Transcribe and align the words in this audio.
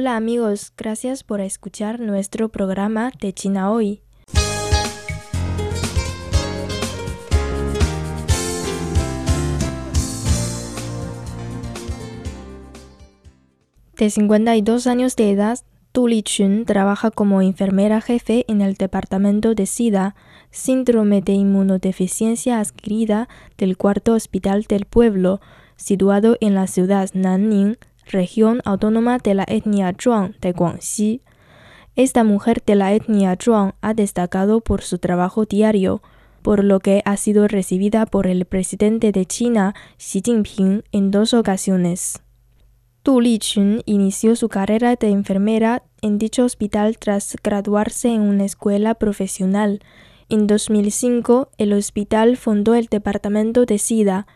Hola 0.00 0.16
amigos, 0.16 0.72
gracias 0.78 1.24
por 1.24 1.42
escuchar 1.42 2.00
nuestro 2.00 2.48
programa 2.48 3.12
de 3.20 3.34
China 3.34 3.70
hoy. 3.70 4.00
De 13.98 14.08
52 14.08 14.86
años 14.86 15.16
de 15.16 15.32
edad, 15.32 15.58
Tu 15.92 16.08
Li 16.08 16.22
Chun 16.22 16.64
trabaja 16.64 17.10
como 17.10 17.42
enfermera 17.42 18.00
jefe 18.00 18.46
en 18.48 18.62
el 18.62 18.76
departamento 18.76 19.54
de 19.54 19.66
SIDA, 19.66 20.14
síndrome 20.50 21.20
de 21.20 21.32
inmunodeficiencia 21.32 22.58
adquirida 22.58 23.28
del 23.58 23.76
cuarto 23.76 24.14
hospital 24.14 24.62
del 24.62 24.86
pueblo, 24.86 25.42
situado 25.76 26.38
en 26.40 26.54
la 26.54 26.68
ciudad 26.68 27.10
Nanning, 27.12 27.76
región 28.10 28.60
autónoma 28.64 29.18
de 29.18 29.34
la 29.34 29.44
etnia 29.46 29.94
Zhuang 29.98 30.34
de 30.40 30.52
Guangxi. 30.52 31.22
Esta 31.96 32.24
mujer 32.24 32.62
de 32.64 32.74
la 32.74 32.92
etnia 32.92 33.36
Zhuang 33.36 33.74
ha 33.80 33.94
destacado 33.94 34.60
por 34.60 34.82
su 34.82 34.98
trabajo 34.98 35.44
diario, 35.44 36.02
por 36.42 36.64
lo 36.64 36.80
que 36.80 37.02
ha 37.04 37.16
sido 37.16 37.48
recibida 37.48 38.06
por 38.06 38.26
el 38.26 38.44
presidente 38.44 39.12
de 39.12 39.26
China, 39.26 39.74
Xi 39.98 40.22
Jinping, 40.24 40.84
en 40.92 41.10
dos 41.10 41.34
ocasiones. 41.34 42.22
Tu 43.02 43.20
Lichun 43.20 43.82
inició 43.86 44.36
su 44.36 44.48
carrera 44.48 44.94
de 44.96 45.08
enfermera 45.08 45.82
en 46.02 46.18
dicho 46.18 46.44
hospital 46.44 46.98
tras 46.98 47.36
graduarse 47.42 48.08
en 48.08 48.20
una 48.20 48.44
escuela 48.44 48.94
profesional. 48.94 49.80
En 50.28 50.46
2005, 50.46 51.50
el 51.56 51.72
hospital 51.72 52.36
fundó 52.36 52.74
el 52.74 52.86
departamento 52.86 53.64
de 53.64 53.78
SIDA, 53.78 54.26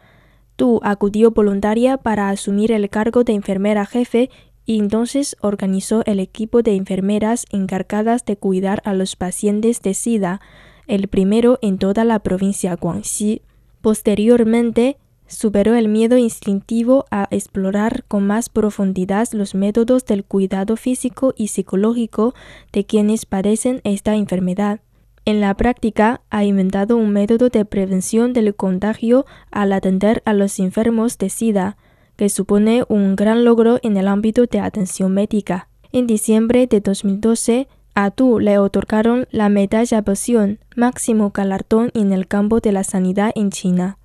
Tu 0.57 0.81
acudió 0.83 1.33
voluntaria 1.33 1.97
para 1.97 2.31
asumir 2.31 2.73
el 2.73 2.89
cargo 2.89 3.25
de 3.25 3.33
enfermera 3.33 3.87
jefe 3.87 4.31
y 4.67 4.79
entonces 4.79 5.37
organizó 5.41 6.03
el 6.07 6.21
equipo 6.21 6.63
de 6.63 6.75
enfermeras 6.75 7.45
encargadas 7.51 8.25
de 8.25 8.37
cuidar 8.37 8.81
a 8.85 8.95
los 8.95 9.17
pacientes 9.17 9.83
de 9.83 9.95
SIDA, 9.95 10.41
el 10.87 11.09
primero 11.09 11.59
en 11.61 11.79
toda 11.79 12.05
la 12.05 12.21
provincia 12.21 12.77
Guangxi. 12.77 13.43
Posteriormente, 13.81 14.97
superó 15.27 15.75
el 15.75 15.89
miedo 15.89 16.17
instintivo 16.17 17.07
a 17.11 17.29
explorar 17.31 18.05
con 18.09 18.27
más 18.27 18.49
profundidad 18.49 19.29
los 19.33 19.55
métodos 19.55 20.05
del 20.05 20.25
cuidado 20.25 20.77
físico 20.77 21.35
y 21.37 21.49
psicológico 21.49 22.35
de 22.73 22.85
quienes 22.85 23.27
padecen 23.27 23.81
esta 23.85 24.15
enfermedad. 24.15 24.81
En 25.27 25.41
la 25.41 25.55
práctica, 25.55 26.21
ha 26.29 26.45
inventado 26.45 26.97
un 26.97 27.11
método 27.11 27.49
de 27.49 27.65
prevención 27.65 28.35
del 28.35 28.55
contagio 28.55 29.25
al 29.51 29.73
atender 29.73 30.23
a 30.27 30.35
los 30.35 30.59
enfermos 30.59 31.17
de 31.17 31.31
SIDA, 31.31 31.79
que 32.17 32.29
supone 32.29 32.85
un 32.89 33.17
gran 33.17 33.45
logro 33.45 33.79
en 33.83 33.97
el 33.97 34.07
ámbito 34.07 34.45
de 34.47 34.61
atención 34.61 35.13
médica. 35.13 35.69
En 35.93 36.07
diciembre 36.07 36.67
de 36.67 36.81
2012, 36.81 37.69
a 37.95 38.11
Tu 38.11 38.39
le 38.39 38.59
otorgaron 38.59 39.27
la 39.31 39.49
Medalla 39.49 40.03
Pasión, 40.03 40.59
máximo 40.77 41.31
galardón 41.31 41.91
en 41.95 42.13
el 42.13 42.27
campo 42.27 42.61
de 42.61 42.73
la 42.73 42.85
sanidad 42.85 43.31
en 43.35 43.51
China. 43.51 43.99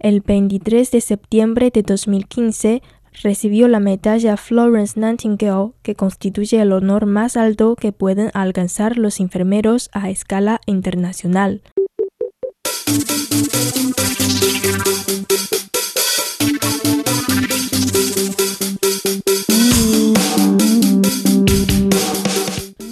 El 0.00 0.22
23 0.22 0.90
de 0.90 1.00
septiembre 1.00 1.70
de 1.70 1.82
2015, 1.82 2.82
recibió 3.22 3.68
la 3.68 3.80
medalla 3.80 4.36
Florence 4.36 4.98
Nightingale, 4.98 5.72
que 5.82 5.94
constituye 5.94 6.60
el 6.60 6.72
honor 6.72 7.06
más 7.06 7.36
alto 7.36 7.76
que 7.76 7.92
pueden 7.92 8.30
alcanzar 8.34 8.98
los 8.98 9.20
enfermeros 9.20 9.90
a 9.92 10.10
escala 10.10 10.60
internacional. 10.66 11.62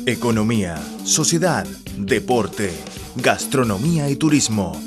Economía, 0.06 0.81
sociedad, 1.04 1.66
deporte, 1.97 2.71
gastronomía 3.16 4.09
y 4.10 4.16
turismo. 4.16 4.81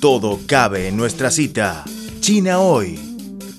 Todo 0.00 0.40
cabe 0.46 0.88
en 0.88 0.96
nuestra 0.96 1.30
cita. 1.30 1.84
China 2.20 2.60
hoy. 2.60 3.11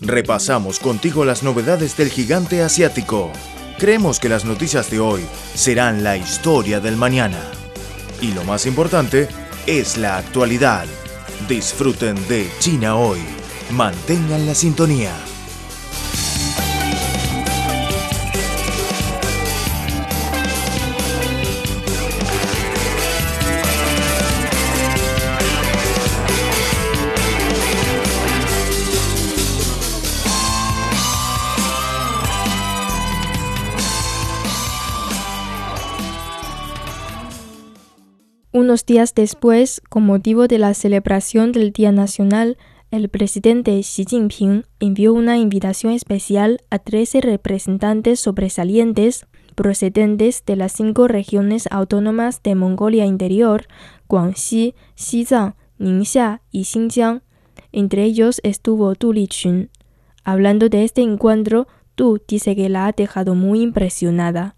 Repasamos 0.05 0.79
contigo 0.79 1.23
las 1.23 1.43
novedades 1.43 1.95
del 1.95 2.09
gigante 2.09 2.61
asiático. 2.61 3.31
Creemos 3.79 4.19
que 4.19 4.27
las 4.27 4.43
noticias 4.43 4.91
de 4.91 4.99
hoy 4.99 5.21
serán 5.55 6.03
la 6.03 6.17
historia 6.17 6.81
del 6.81 6.97
mañana. 6.97 7.39
Y 8.19 8.33
lo 8.33 8.43
más 8.43 8.65
importante 8.65 9.29
es 9.65 9.97
la 9.97 10.17
actualidad. 10.17 10.85
Disfruten 11.47 12.15
de 12.27 12.51
China 12.59 12.97
hoy. 12.97 13.19
Mantengan 13.71 14.45
la 14.45 14.55
sintonía. 14.55 15.13
Unos 38.73 38.87
días 38.87 39.13
después, 39.13 39.83
con 39.87 40.03
motivo 40.03 40.47
de 40.47 40.57
la 40.57 40.73
celebración 40.73 41.51
del 41.51 41.71
Día 41.71 41.91
Nacional, 41.91 42.57
el 42.89 43.07
presidente 43.07 43.79
Xi 43.81 44.03
Jinping 44.03 44.65
envió 44.79 45.13
una 45.13 45.37
invitación 45.37 45.93
especial 45.93 46.59
a 46.71 46.79
13 46.79 47.21
representantes 47.21 48.19
sobresalientes 48.19 49.27
procedentes 49.53 50.43
de 50.47 50.55
las 50.55 50.71
cinco 50.71 51.07
regiones 51.07 51.67
autónomas 51.69 52.41
de 52.41 52.55
Mongolia 52.55 53.05
Interior, 53.05 53.67
Guangxi, 54.09 54.73
Xizang, 54.95 55.53
Ningxia 55.77 56.41
y 56.49 56.63
Xinjiang. 56.63 57.21
Entre 57.71 58.03
ellos 58.05 58.41
estuvo 58.43 58.95
Tu 58.95 59.13
Lichun. 59.13 59.69
Hablando 60.23 60.69
de 60.69 60.83
este 60.83 61.03
encuentro, 61.03 61.67
Tu 61.93 62.19
dice 62.27 62.55
que 62.55 62.69
la 62.69 62.87
ha 62.87 62.91
dejado 62.91 63.35
muy 63.35 63.61
impresionada. 63.61 64.55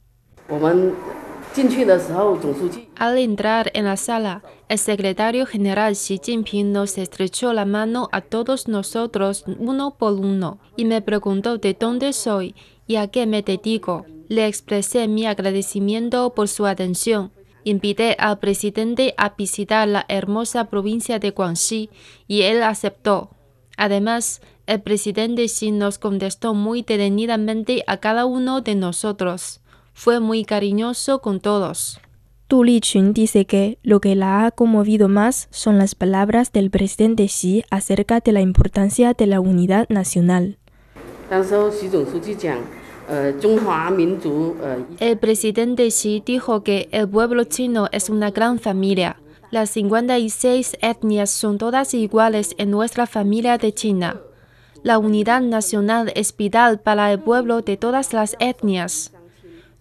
Al 2.98 3.18
entrar 3.18 3.72
en 3.74 3.86
la 3.86 3.96
sala, 3.96 4.44
el 4.68 4.78
secretario 4.78 5.46
general 5.46 5.94
Xi 5.94 6.20
Jinping 6.22 6.74
nos 6.74 6.98
estrechó 6.98 7.54
la 7.54 7.64
mano 7.64 8.10
a 8.12 8.20
todos 8.20 8.68
nosotros 8.68 9.46
uno 9.60 9.96
por 9.98 10.14
uno 10.14 10.60
y 10.76 10.84
me 10.84 11.02
preguntó 11.02 11.58
de 11.58 11.74
dónde 11.74 12.12
soy 12.12 12.56
y 12.88 12.98
a 12.98 13.08
qué 13.08 13.26
me 13.26 13.42
dedico. 13.42 14.06
Le 14.28 14.48
expresé 14.48 15.08
mi 15.08 15.26
agradecimiento 15.26 16.34
por 16.34 16.50
su 16.50 16.66
atención. 16.66 17.32
Invité 17.64 18.18
al 18.20 18.40
presidente 18.40 19.14
a 19.16 19.30
visitar 19.30 19.88
la 19.88 20.06
hermosa 20.10 20.66
provincia 20.66 21.20
de 21.20 21.32
Guangxi 21.32 21.90
y 22.28 22.42
él 22.42 22.64
aceptó. 22.64 23.30
Además, 23.78 24.42
el 24.68 24.82
presidente 24.82 25.46
Xi 25.46 25.72
nos 25.72 26.00
contestó 26.00 26.54
muy 26.54 26.82
detenidamente 26.82 27.86
a 27.88 27.98
cada 27.98 28.26
uno 28.26 28.60
de 28.60 28.76
nosotros 28.76 29.62
fue 29.96 30.20
muy 30.20 30.44
cariñoso 30.44 31.22
con 31.22 31.40
todos. 31.40 32.00
Tu 32.48 32.64
Lichun 32.64 33.14
dice 33.14 33.46
que 33.46 33.80
lo 33.82 34.00
que 34.02 34.14
la 34.14 34.46
ha 34.46 34.52
conmovido 34.52 35.08
más 35.10 35.48
son 35.50 35.80
las 35.80 35.96
palabras 35.96 36.52
del 36.52 36.70
presidente 36.70 37.26
Xi 37.26 37.64
acerca 37.72 38.20
de 38.20 38.32
la 38.34 38.42
importancia 38.42 39.14
de 39.14 39.26
la 39.26 39.40
unidad 39.40 39.90
nacional. 39.90 40.60
El 45.00 45.18
presidente 45.18 45.88
Xi 45.88 46.24
dijo 46.24 46.64
que 46.64 46.90
el 46.92 47.10
pueblo 47.10 47.44
chino 47.46 47.88
es 47.92 48.10
una 48.10 48.30
gran 48.30 48.60
familia. 48.60 49.18
Las 49.50 49.70
56 49.72 50.78
etnias 50.82 51.30
son 51.32 51.58
todas 51.58 51.94
iguales 51.94 52.54
en 52.60 52.70
nuestra 52.70 53.08
familia 53.08 53.58
de 53.58 53.74
China. 53.74 54.20
La 54.84 55.00
unidad 55.00 55.42
nacional 55.42 56.12
es 56.16 56.36
vital 56.36 56.80
para 56.80 57.12
el 57.12 57.20
pueblo 57.20 57.62
de 57.62 57.78
todas 57.78 58.14
las 58.14 58.36
etnias. 58.40 59.15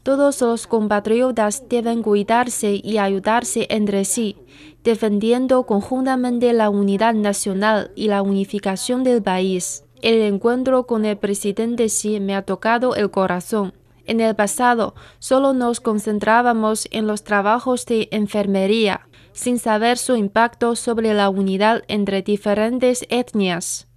Todos 0.04 0.42
los 0.42 0.66
compatriotas 0.66 1.66
deben 1.70 2.02
cuidarse 2.02 2.78
y 2.84 2.98
ayudarse 2.98 3.66
entre 3.70 4.04
sí, 4.04 4.36
defendiendo 4.84 5.64
conjuntamente 5.64 6.52
la 6.52 6.68
unidad 6.68 7.14
nacional 7.14 7.90
y 7.96 8.08
la 8.08 8.20
unificación 8.20 9.02
del 9.02 9.22
país. 9.22 9.82
el 10.02 10.20
encuentro 10.20 10.86
con 10.86 11.06
el 11.06 11.16
presidente 11.16 11.86
Xi 11.86 12.20
me 12.20 12.36
ha 12.36 12.42
tocado 12.42 12.94
el 12.94 13.10
corazón. 13.10 13.72
En 14.04 14.20
el 14.20 14.36
pasado 14.36 14.94
solo 15.18 15.54
nos 15.54 15.80
concentrábamos 15.80 16.86
en 16.90 17.06
los 17.06 17.24
trabajos 17.24 17.86
de 17.86 18.08
enfermería, 18.10 19.08
sin 19.32 19.58
saber 19.58 19.96
su 19.96 20.16
impacto 20.16 20.76
sobre 20.76 21.14
la 21.14 21.30
unidad 21.30 21.82
entre 21.88 22.20
diferentes 22.20 23.06
etnias. 23.08 23.88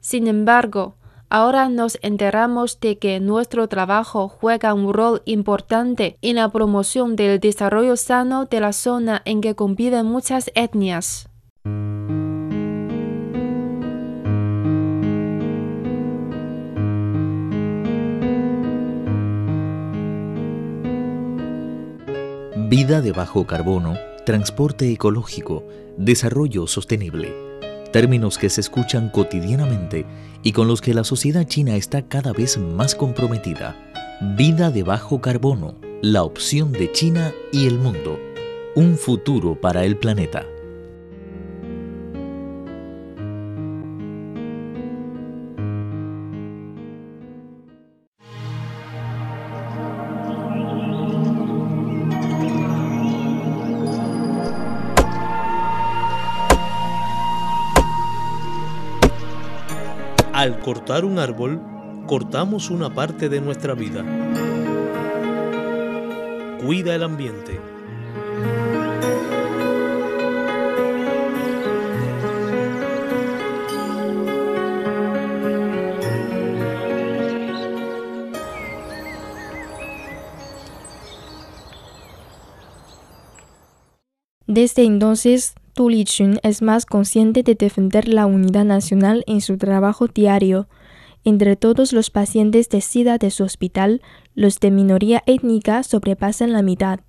Sin 0.00 0.28
embargo, 0.28 0.94
ahora 1.30 1.68
nos 1.68 1.98
enteramos 2.02 2.80
de 2.80 2.98
que 2.98 3.20
nuestro 3.20 3.68
trabajo 3.68 4.28
juega 4.28 4.74
un 4.74 4.92
rol 4.92 5.22
importante 5.24 6.16
en 6.22 6.36
la 6.36 6.48
promoción 6.48 7.16
del 7.16 7.40
desarrollo 7.40 7.96
sano 7.96 8.46
de 8.46 8.60
la 8.60 8.72
zona 8.72 9.22
en 9.24 9.40
que 9.40 9.54
conviven 9.54 10.06
muchas 10.06 10.50
etnias. 10.54 11.28
Vida 22.68 23.00
de 23.00 23.12
bajo 23.12 23.46
carbono, 23.46 23.96
transporte 24.24 24.90
ecológico, 24.90 25.62
desarrollo 25.96 26.66
sostenible. 26.66 27.45
Términos 27.96 28.36
que 28.36 28.50
se 28.50 28.60
escuchan 28.60 29.08
cotidianamente 29.08 30.04
y 30.42 30.52
con 30.52 30.68
los 30.68 30.82
que 30.82 30.92
la 30.92 31.02
sociedad 31.02 31.44
china 31.46 31.76
está 31.76 32.02
cada 32.02 32.34
vez 32.34 32.58
más 32.58 32.94
comprometida. 32.94 33.74
Vida 34.36 34.70
de 34.70 34.82
bajo 34.82 35.22
carbono, 35.22 35.76
la 36.02 36.22
opción 36.22 36.72
de 36.72 36.92
China 36.92 37.32
y 37.52 37.66
el 37.66 37.78
mundo. 37.78 38.20
Un 38.74 38.98
futuro 38.98 39.58
para 39.58 39.86
el 39.86 39.96
planeta. 39.96 40.44
Al 60.36 60.60
cortar 60.60 61.06
un 61.06 61.18
árbol, 61.18 61.62
cortamos 62.06 62.68
una 62.68 62.92
parte 62.92 63.30
de 63.30 63.40
nuestra 63.40 63.72
vida. 63.72 64.04
Cuida 66.60 66.94
el 66.94 67.02
ambiente. 67.02 67.58
Desde 84.46 84.84
entonces, 84.84 85.54
Tu 85.76 85.90
Lichun 85.90 86.40
es 86.42 86.62
más 86.62 86.86
consciente 86.86 87.42
de 87.42 87.54
defender 87.54 88.08
la 88.08 88.24
unidad 88.24 88.64
nacional 88.64 89.24
en 89.26 89.42
su 89.42 89.58
trabajo 89.58 90.06
diario. 90.06 90.68
Entre 91.22 91.54
todos 91.54 91.92
los 91.92 92.08
pacientes 92.08 92.70
de 92.70 92.80
SIDA 92.80 93.18
de 93.18 93.30
su 93.30 93.44
hospital, 93.44 94.00
los 94.34 94.58
de 94.58 94.70
minoría 94.70 95.22
étnica 95.26 95.82
sobrepasan 95.82 96.54
la 96.54 96.62
mitad. 96.62 97.00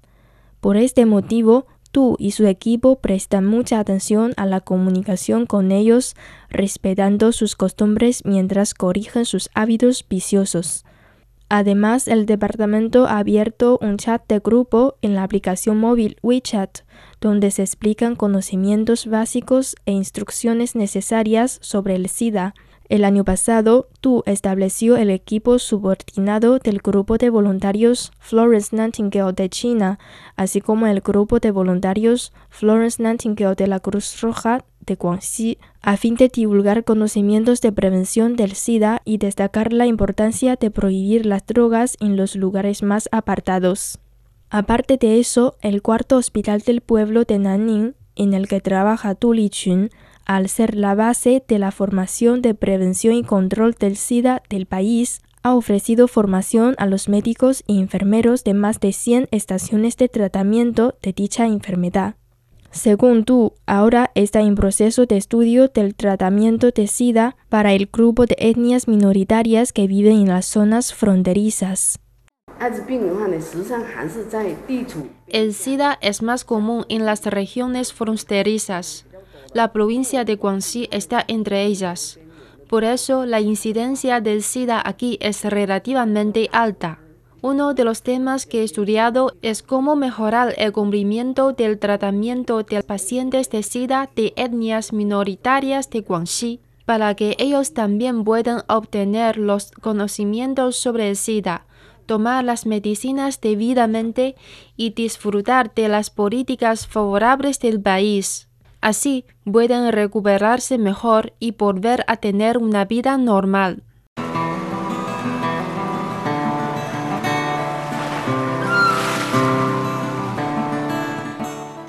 Por 0.59 0.75
este 0.75 1.05
motivo, 1.05 1.65
tú 1.93 2.17
y 2.19 2.31
su 2.31 2.45
equipo 2.45 2.99
prestan 2.99 3.45
mucha 3.45 3.79
atención 3.79 4.33
a 4.35 4.45
la 4.45 4.59
comunicación 4.59 5.45
con 5.45 5.71
ellos, 5.71 6.17
respetando 6.49 7.31
sus 7.31 7.55
costumbres 7.55 8.25
mientras 8.25 8.73
corrigen 8.73 9.23
sus 9.23 9.49
hábitos 9.53 10.05
viciosos. 10.09 10.83
Además, 11.49 12.09
el 12.09 12.25
departamento 12.25 13.07
ha 13.07 13.19
abierto 13.19 13.79
un 13.81 13.97
chat 13.97 14.21
de 14.27 14.39
grupo 14.39 14.97
en 15.01 15.15
la 15.15 15.23
aplicación 15.23 15.77
móvil 15.79 16.17
WeChat, 16.21 16.79
donde 17.21 17.51
se 17.51 17.61
explican 17.61 18.15
conocimientos 18.15 19.07
básicos 19.07 19.75
e 19.85 19.93
instrucciones 19.93 20.75
necesarias 20.75 21.57
sobre 21.61 21.95
el 21.95 22.09
SIDA. 22.09 22.53
El 22.89 23.03
año 23.03 23.25
pasado, 23.25 23.89
Tu 23.99 24.23
estableció 24.25 24.95
el 24.95 25.09
equipo 25.09 25.59
subordinado 25.59 26.57
del 26.59 26.77
grupo 26.77 27.17
de 27.17 27.29
voluntarios 27.29 28.13
Florence 28.17 28.73
Nightingale 28.73 29.33
de 29.33 29.49
China, 29.49 29.99
así 30.37 30.61
como 30.61 30.87
el 30.87 31.01
grupo 31.01 31.39
de 31.39 31.51
voluntarios 31.51 32.31
Florence 32.49 33.03
Nightingale 33.03 33.55
de 33.55 33.67
la 33.67 33.81
Cruz 33.81 34.21
Roja 34.21 34.63
de 34.85 34.95
Guangxi 34.95 35.57
a 35.81 35.97
fin 35.97 36.15
de 36.15 36.29
divulgar 36.29 36.85
conocimientos 36.85 37.59
de 37.59 37.73
prevención 37.73 38.37
del 38.37 38.53
SIDA 38.53 39.01
y 39.03 39.17
destacar 39.17 39.73
la 39.73 39.85
importancia 39.85 40.55
de 40.55 40.71
prohibir 40.71 41.25
las 41.25 41.45
drogas 41.45 41.97
en 41.99 42.15
los 42.15 42.37
lugares 42.37 42.83
más 42.83 43.09
apartados. 43.11 43.99
Aparte 44.49 44.95
de 44.95 45.19
eso, 45.19 45.57
el 45.61 45.81
cuarto 45.81 46.15
hospital 46.15 46.61
del 46.61 46.79
pueblo 46.79 47.25
de 47.25 47.37
Nanning, 47.37 47.95
en 48.15 48.33
el 48.33 48.47
que 48.47 48.61
trabaja 48.61 49.13
Tu 49.13 49.35
Chun, 49.49 49.89
al 50.27 50.49
ser 50.49 50.75
la 50.75 50.93
base 50.93 51.43
de 51.47 51.57
la 51.57 51.71
formación 51.71 52.41
de 52.41 52.53
prevención 52.53 53.15
y 53.15 53.23
control 53.23 53.73
del 53.73 53.95
SIDA 53.95 54.43
del 54.49 54.65
país, 54.65 55.21
ha 55.41 55.55
ofrecido 55.55 56.09
formación 56.09 56.75
a 56.77 56.85
los 56.85 57.07
médicos 57.07 57.63
y 57.65 57.79
enfermeros 57.79 58.43
de 58.43 58.53
más 58.53 58.81
de 58.81 58.91
100 58.91 59.29
estaciones 59.31 59.95
de 59.95 60.09
tratamiento 60.09 60.95
de 61.01 61.13
dicha 61.13 61.45
enfermedad. 61.45 62.15
Según 62.71 63.23
tú, 63.23 63.53
ahora 63.65 64.11
está 64.13 64.41
en 64.41 64.55
proceso 64.55 65.05
de 65.05 65.15
estudio 65.17 65.69
del 65.69 65.95
tratamiento 65.95 66.71
de 66.71 66.87
SIDA 66.87 67.37
para 67.47 67.73
el 67.73 67.87
grupo 67.91 68.25
de 68.25 68.35
etnias 68.37 68.87
minoritarias 68.87 69.71
que 69.71 69.87
viven 69.87 70.17
en 70.17 70.27
las 70.27 70.45
zonas 70.45 70.93
fronterizas. 70.93 71.99
El 75.27 75.53
SIDA 75.53 75.97
es 76.01 76.21
más 76.21 76.43
común 76.43 76.85
en 76.89 77.05
las 77.05 77.25
regiones 77.25 77.93
fronterizas. 77.93 79.06
La 79.53 79.71
provincia 79.71 80.23
de 80.23 80.35
Guangxi 80.35 80.87
está 80.91 81.23
entre 81.27 81.65
ellas. 81.65 82.19
Por 82.69 82.83
eso 82.83 83.25
la 83.25 83.39
incidencia 83.39 84.19
del 84.19 84.43
SIDA 84.43 84.81
aquí 84.83 85.17
es 85.21 85.43
relativamente 85.45 86.49
alta. 86.51 86.99
Uno 87.41 87.73
de 87.73 87.83
los 87.83 88.01
temas 88.01 88.45
que 88.45 88.61
he 88.61 88.63
estudiado 88.63 89.33
es 89.41 89.63
cómo 89.63 89.95
mejorar 89.95 90.53
el 90.57 90.73
cumplimiento 90.73 91.53
del 91.53 91.79
tratamiento 91.79 92.63
de 92.63 92.83
pacientes 92.83 93.49
de 93.49 93.63
SIDA 93.63 94.09
de 94.15 94.33
etnias 94.35 94.91
minoritarias 94.91 95.89
de 95.89 96.01
Guangxi, 96.01 96.59
para 96.85 97.15
que 97.15 97.35
ellos 97.37 97.73
también 97.73 98.23
puedan 98.23 98.63
obtener 98.67 99.37
los 99.37 99.71
conocimientos 99.71 100.77
sobre 100.77 101.09
el 101.09 101.15
SIDA, 101.15 101.67
tomar 102.05 102.43
las 102.43 102.65
medicinas 102.65 103.39
debidamente 103.39 104.35
y 104.75 104.89
disfrutar 104.91 105.73
de 105.73 105.89
las 105.89 106.09
políticas 106.09 106.87
favorables 106.87 107.59
del 107.59 107.79
país. 107.79 108.46
Así 108.81 109.25
pueden 109.43 109.91
recuperarse 109.91 110.77
mejor 110.77 111.33
y 111.39 111.51
volver 111.51 112.03
a 112.07 112.17
tener 112.17 112.57
una 112.57 112.85
vida 112.85 113.17
normal. 113.17 113.83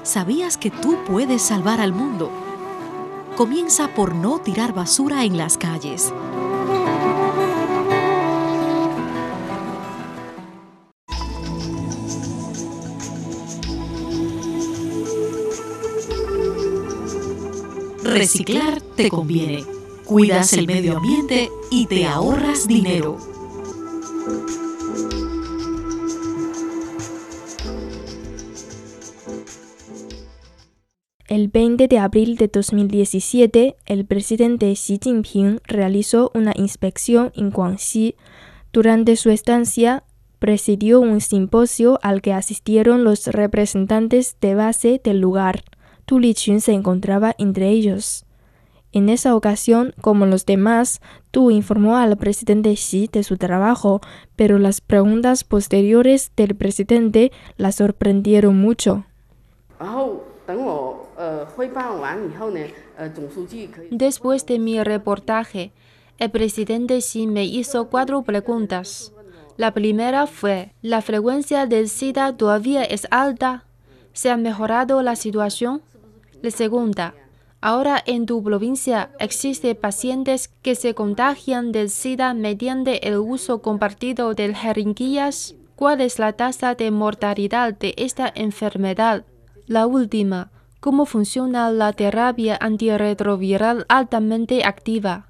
¿Sabías 0.02 0.57
que 0.57 0.71
tú 0.71 0.97
puedes 1.07 1.42
salvar 1.42 1.80
al 1.83 1.92
mundo? 1.92 2.30
Comienza 3.37 3.88
por 3.88 4.14
no 4.14 4.38
tirar 4.38 4.73
basura 4.73 5.25
en 5.25 5.37
las 5.37 5.59
calles. 5.59 6.12
Reciclar 18.19 18.81
te 18.97 19.09
conviene. 19.11 19.63
Cuidas 20.05 20.53
el 20.55 20.67
medio 20.67 20.97
ambiente 20.97 21.51
y 21.71 21.87
te 21.87 22.05
ahorras 22.05 22.67
dinero. 22.67 23.17
El 31.29 31.47
20 31.47 31.87
de 31.87 31.99
abril 32.01 32.37
de 32.37 32.49
2017, 32.49 33.77
el 33.87 34.05
presidente 34.05 34.73
Xi 34.73 34.99
Jinping 35.01 35.61
realizó 35.63 36.33
una 36.35 36.53
inspección 36.57 37.31
en 37.37 37.51
Guangxi. 37.51 38.17
Durante 38.73 39.15
su 39.15 39.31
estancia, 39.31 40.03
presidió 40.41 40.99
un 40.99 41.21
simposio 41.21 42.01
al 42.03 42.21
que 42.21 42.33
asistieron 42.33 43.05
los 43.05 43.29
representantes 43.29 44.39
de 44.41 44.57
base 44.57 45.01
del 45.05 45.21
lugar. 45.21 45.63
Tu 46.09 46.19
Lichun 46.19 46.62
se 46.62 46.73
encontraba 46.73 47.35
entre 47.37 47.69
ellos. 47.69 48.25
En 48.93 49.11
esa 49.11 49.37
ocasión, 49.37 49.93
como 50.00 50.25
los 50.25 50.47
demás, 50.47 51.03
Tu 51.31 51.50
informó 51.50 51.99
al 51.99 52.17
presidente 52.17 52.73
Xi 52.73 53.11
de 53.12 53.23
su 53.23 53.37
trabajo, 53.37 54.00
pero 54.35 54.59
las 54.59 54.81
preguntas 54.81 55.45
posteriores 55.45 56.33
del 56.35 56.57
presidente 56.57 57.31
la 57.59 57.73
sorprendieron 57.73 58.59
mucho. 58.59 59.05
Después 63.91 64.47
de 64.47 64.59
mi 64.59 64.83
reportaje, 64.83 65.73
El 66.19 66.31
presidente 66.31 67.00
Xi 67.00 67.27
me 67.27 67.45
hizo 67.45 67.91
cuatro 67.91 68.23
preguntas. 68.23 69.12
La 69.59 69.75
primera 69.75 70.27
fue, 70.27 70.73
¿la 70.81 71.03
frecuencia 71.03 71.67
del 71.67 71.91
SIDA 71.91 72.35
todavía 72.35 72.83
es 72.83 73.07
alta? 73.11 73.67
¿Se 74.15 74.31
ha 74.31 74.38
mejorado 74.38 75.03
la 75.03 75.15
situación? 75.15 75.83
La 76.40 76.50
segunda, 76.52 77.14
ahora 77.61 78.00
en 78.07 78.25
tu 78.25 78.42
provincia 78.45 79.11
existen 79.18 79.76
pacientes 79.76 80.49
que 80.62 80.76
se 80.76 80.95
contagian 80.95 81.73
del 81.73 81.90
SIDA 81.90 82.33
mediante 82.33 83.09
el 83.09 83.18
uso 83.18 83.61
compartido 83.61 84.35
de 84.35 84.54
jeringuillas. 84.54 85.57
¿Cuál 85.75 86.00
es 86.00 86.21
la 86.21 86.33
tasa 86.35 86.75
de 86.75 86.90
mortalidad 86.92 87.76
de 87.76 87.95
esta 87.97 88.33
enfermedad? 88.35 89.25
La 89.66 89.87
última, 89.87 90.52
¿cómo 90.78 91.07
funciona 91.07 91.71
la 91.71 91.92
terapia 91.92 92.57
antirretroviral 92.61 93.85
altamente 93.88 94.64
activa? 94.64 95.28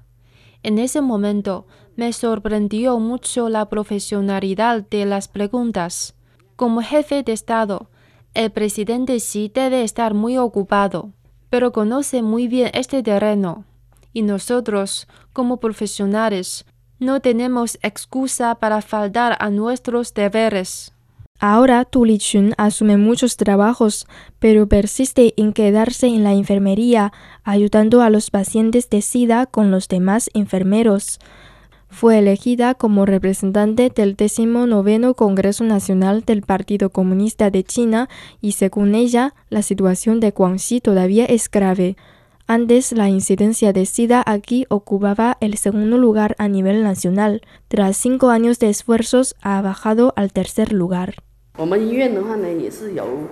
En 0.61 0.77
ese 0.77 1.01
momento 1.01 1.65
me 1.95 2.13
sorprendió 2.13 2.99
mucho 2.99 3.49
la 3.49 3.67
profesionalidad 3.67 4.87
de 4.89 5.05
las 5.05 5.27
preguntas. 5.27 6.15
Como 6.55 6.81
jefe 6.81 7.23
de 7.23 7.33
Estado, 7.33 7.89
el 8.33 8.51
presidente 8.51 9.17
Xi 9.17 9.51
debe 9.53 9.83
estar 9.83 10.13
muy 10.13 10.37
ocupado, 10.37 11.11
pero 11.49 11.71
conoce 11.71 12.21
muy 12.21 12.47
bien 12.47 12.71
este 12.73 13.03
terreno. 13.03 13.65
Y 14.13 14.21
nosotros, 14.21 15.07
como 15.33 15.57
profesionales, 15.57 16.65
no 16.99 17.21
tenemos 17.21 17.77
excusa 17.81 18.55
para 18.55 18.81
faltar 18.81 19.37
a 19.39 19.49
nuestros 19.49 20.13
deberes. 20.13 20.93
Ahora 21.39 21.85
Tu 21.85 22.03
Lichun 22.03 22.53
asume 22.57 22.97
muchos 22.97 23.37
trabajos, 23.37 24.07
pero 24.39 24.67
persiste 24.67 25.33
en 25.37 25.53
quedarse 25.53 26.07
en 26.07 26.25
la 26.25 26.33
enfermería, 26.33 27.13
ayudando 27.45 28.01
a 28.01 28.09
los 28.09 28.29
pacientes 28.29 28.89
de 28.89 29.01
SIDA 29.01 29.45
con 29.45 29.71
los 29.71 29.87
demás 29.87 30.29
enfermeros. 30.33 31.19
Fue 31.89 32.19
elegida 32.19 32.75
como 32.75 33.05
representante 33.05 33.91
del 33.93 34.15
19 34.15 35.13
Congreso 35.15 35.63
Nacional 35.63 36.23
del 36.23 36.43
Partido 36.43 36.91
Comunista 36.91 37.49
de 37.49 37.63
China 37.63 38.09
y 38.39 38.53
según 38.53 38.95
ella, 38.95 39.33
la 39.49 39.63
situación 39.63 40.19
de 40.19 40.31
Guangxi 40.31 40.81
todavía 40.81 41.25
es 41.25 41.49
grave. 41.49 41.97
Antes, 42.47 42.93
la 42.93 43.09
incidencia 43.09 43.73
de 43.73 43.85
SIDA 43.85 44.23
aquí 44.25 44.65
ocupaba 44.69 45.37
el 45.41 45.57
segundo 45.57 45.97
lugar 45.97 46.35
a 46.39 46.47
nivel 46.47 46.83
nacional. 46.83 47.41
Tras 47.67 47.97
cinco 47.97 48.29
años 48.29 48.59
de 48.59 48.69
esfuerzos, 48.69 49.35
ha 49.41 49.61
bajado 49.61 50.13
al 50.15 50.31
tercer 50.31 50.71
lugar. 50.71 51.15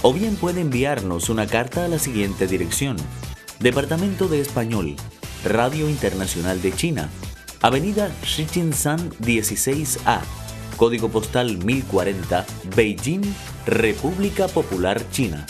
O 0.02 0.14
bien 0.14 0.38
puede 0.38 0.62
enviarnos 0.62 1.28
una 1.30 1.46
carta 1.46 1.84
a 1.86 1.90
la 1.90 2.00
siguiente 2.00 2.48
dirección. 2.48 2.96
Departamento 3.60 4.30
de 4.30 4.40
Español, 4.40 4.96
Radio 5.44 5.90
Internacional 5.90 6.62
de 6.62 6.72
China, 6.72 7.10
Avenida 7.62 8.10
Shichinshan 8.24 9.10
16A, 9.20 10.22
Código 10.78 11.10
Postal 11.10 11.58
1040, 11.58 12.46
Beijing, 12.76 13.24
República 13.66 14.48
Popular 14.48 15.02
China. 15.12 15.46